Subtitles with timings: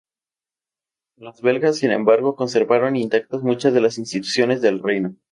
[1.15, 5.15] Los belgas, sin embargo, conservaron intactas muchas de las instituciones del reino.